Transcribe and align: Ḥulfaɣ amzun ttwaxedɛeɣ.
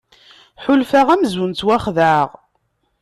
Ḥulfaɣ 0.63 1.07
amzun 1.13 1.51
ttwaxedɛeɣ. 1.53 2.29